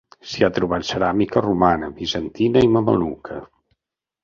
S'hi 0.29 0.45
ha 0.45 0.47
trobat 0.53 0.87
ceràmica 0.91 1.43
romana, 1.47 1.91
bizantina 2.01 2.65
i 2.71 2.73
mameluca. 2.79 3.41